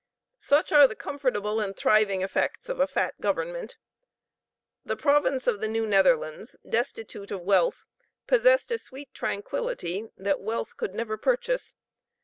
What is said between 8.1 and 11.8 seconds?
possessed a sweet tranquillity that wealth could never purchase.